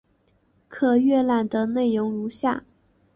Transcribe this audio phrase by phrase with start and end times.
[0.67, 2.63] 可浏览的内容如下。